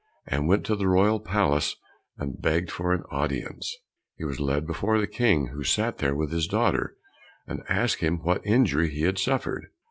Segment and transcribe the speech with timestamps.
[0.25, 1.75] and went to the royal palace
[2.17, 3.75] and begged for an audience.
[4.17, 6.97] He was led before the King, who sat there with his daughter,
[7.45, 9.67] and asked him what injury he had suffered.